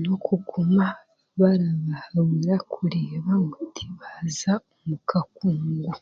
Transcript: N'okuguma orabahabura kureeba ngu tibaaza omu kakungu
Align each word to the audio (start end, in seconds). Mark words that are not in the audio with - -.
N'okuguma 0.00 0.86
orabahabura 1.44 2.54
kureeba 2.70 3.30
ngu 3.42 3.58
tibaaza 3.74 4.52
omu 4.76 4.96
kakungu 5.08 5.92